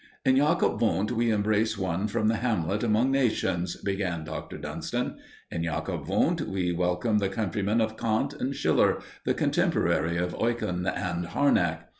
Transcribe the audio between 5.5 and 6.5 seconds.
"In Jacob Wundt